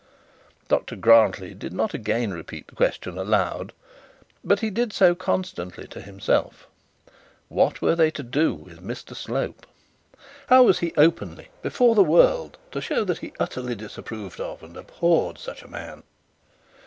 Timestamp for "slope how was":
9.15-10.79